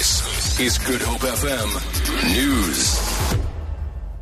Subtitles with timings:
[0.00, 1.68] This is Good Hope FM
[2.34, 2.98] News.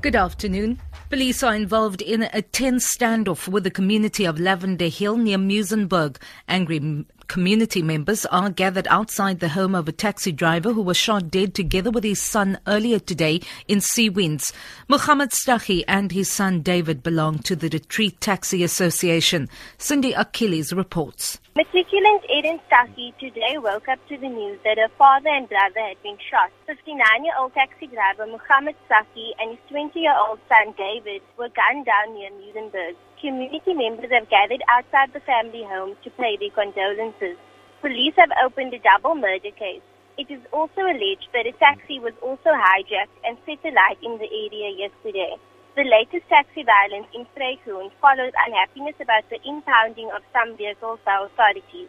[0.00, 0.80] Good afternoon.
[1.08, 6.16] Police are involved in a tense standoff with the community of Lavender Hill near Muizenberg.
[6.48, 6.80] Angry
[7.28, 11.54] community members are gathered outside the home of a taxi driver who was shot dead
[11.54, 14.52] together with his son earlier today in Seawinds.
[14.88, 19.48] Muhammad Stahi and his son David belong to the Retreat Taxi Association.
[19.76, 21.38] Cindy Achilles reports.
[21.54, 26.02] Matriculant Eden Stahi today woke up to the news that her father and brother had
[26.02, 26.50] been shot.
[26.68, 32.96] 59-year-old taxi driver Muhammad Stahi and his 20-year-old son David were gunned down near Muizenberg.
[33.20, 37.36] Community members have gathered outside the family home to pay their condolences.
[37.80, 39.82] Police have opened a double murder case.
[40.16, 44.30] It is also alleged that a taxi was also hijacked and set alight in the
[44.30, 45.34] area yesterday.
[45.74, 51.18] The latest taxi violence in Vrygrond follows unhappiness about the impounding of some vehicles by
[51.18, 51.88] authorities.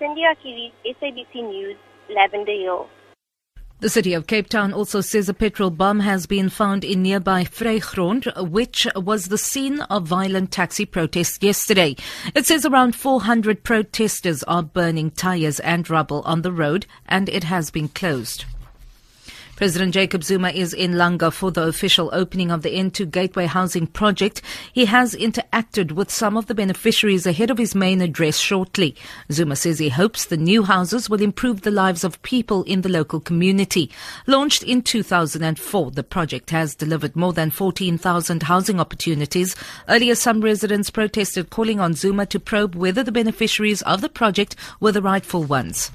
[0.00, 1.76] Cindy Achilles, SABC News,
[2.10, 2.88] Lavender Hill.
[3.80, 7.44] The city of Cape Town also says a petrol bomb has been found in nearby
[7.44, 11.96] Vrygrond, which was the scene of violent taxi protests yesterday.
[12.34, 17.44] It says around 400 protesters are burning tires and rubble on the road and it
[17.44, 18.46] has been closed.
[19.56, 23.86] President Jacob Zuma is in Langa for the official opening of the N2 Gateway Housing
[23.86, 24.42] Project.
[24.72, 28.96] He has interacted with some of the beneficiaries ahead of his main address shortly.
[29.30, 32.88] Zuma says he hopes the new houses will improve the lives of people in the
[32.88, 33.92] local community.
[34.26, 39.54] Launched in 2004, the project has delivered more than 14,000 housing opportunities.
[39.88, 44.56] Earlier, some residents protested calling on Zuma to probe whether the beneficiaries of the project
[44.80, 45.92] were the rightful ones.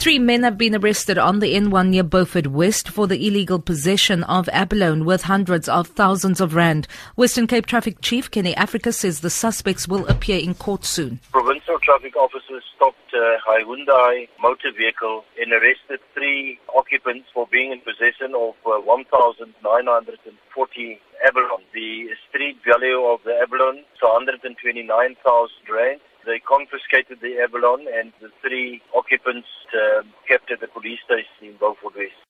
[0.00, 4.24] Three men have been arrested on the N1 near Beaufort West for the illegal possession
[4.24, 6.88] of abalone worth hundreds of thousands of rand.
[7.16, 11.20] Western Cape Traffic Chief Kenny Africa says the suspects will appear in court soon.
[11.32, 17.80] Provincial traffic officers stopped a Hyundai motor vehicle and arrested three occupants for being in
[17.80, 21.64] possession of uh, 1,940 abalone.
[21.74, 26.00] The street value of the abalone is 129,000 rand.
[26.26, 31.56] They confiscated the abalone and the three occupants um, kept at the police station in
[31.56, 32.29] Beaufort West.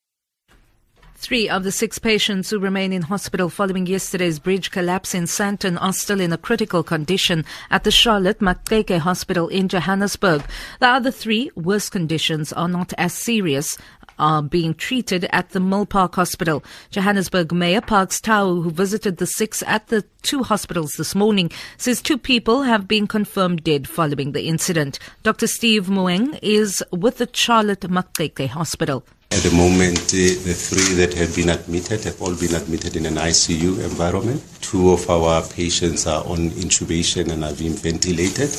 [1.23, 5.77] Three of the six patients who remain in hospital following yesterday's bridge collapse in Sandton
[5.79, 10.43] are still in a critical condition at the Charlotte Maxeke Hospital in Johannesburg.
[10.81, 13.77] The other three, worse conditions, are not as serious
[14.19, 16.65] are being treated at the Milpark Hospital.
[16.91, 22.01] Johannesburg Mayor Parks Tau, who visited the six at the two hospitals this morning, says
[22.01, 24.99] two people have been confirmed dead following the incident.
[25.23, 25.47] Dr.
[25.47, 29.05] Steve Moeng is with the Charlotte Maxeke Hospital.
[29.33, 33.07] At the moment, the, the three that have been admitted have all been admitted in
[33.07, 34.43] an ICU environment.
[34.61, 38.51] Two of our patients are on intubation and are being ventilated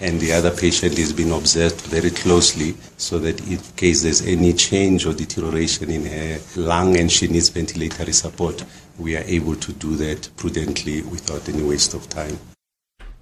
[0.00, 4.52] and the other patient is being observed very closely so that in case there's any
[4.52, 8.64] change or deterioration in her lung and she needs ventilatory support,
[8.98, 12.38] we are able to do that prudently without any waste of time.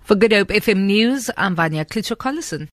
[0.00, 2.66] For Good Hope FM News, I'm Vanya Klitschko-Collison.